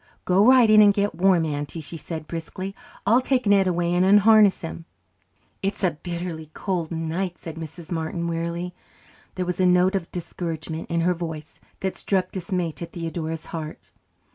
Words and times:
"Go 0.25 0.43
right 0.47 0.67
in 0.67 0.81
and 0.81 0.91
get 0.95 1.13
warm, 1.13 1.45
Auntie," 1.45 1.79
she 1.79 1.95
said 1.95 2.25
briskly. 2.25 2.73
"I'll 3.05 3.21
take 3.21 3.45
Ned 3.45 3.67
away 3.67 3.93
and 3.93 4.03
unharness 4.03 4.61
him." 4.61 4.85
"It's 5.61 5.83
a 5.83 5.91
bitterly 6.01 6.49
cold 6.55 6.89
night," 6.89 7.37
said 7.37 7.53
Mrs. 7.55 7.91
Martin 7.91 8.27
wearily. 8.27 8.73
There 9.35 9.45
was 9.45 9.59
a 9.59 9.65
note 9.67 9.93
of 9.93 10.11
discouragement 10.11 10.89
in 10.89 11.01
her 11.01 11.13
voice 11.13 11.59
that 11.81 11.95
struck 11.95 12.31
dismay 12.31 12.71
to 12.71 12.87
Theodora's 12.87 13.45
heart. 13.53 13.91